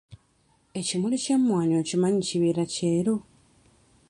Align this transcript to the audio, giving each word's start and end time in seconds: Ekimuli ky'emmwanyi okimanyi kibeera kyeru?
Ekimuli 0.79 1.17
ky'emmwanyi 1.23 1.75
okimanyi 1.81 2.19
kibeera 2.29 2.63
kyeru? 2.73 3.15